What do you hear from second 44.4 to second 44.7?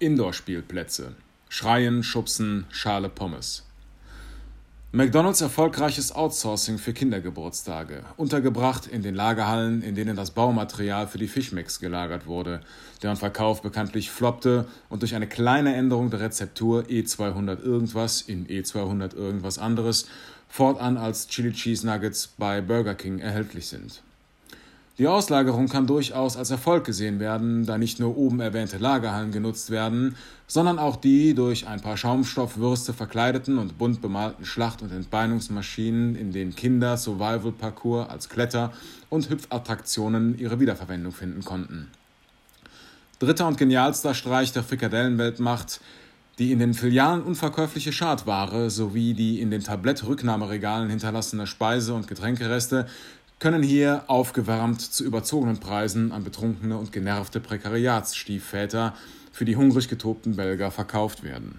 der